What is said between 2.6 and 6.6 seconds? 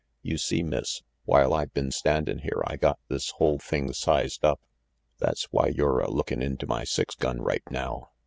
I got this whole thing sized up. That's why you're a lookin'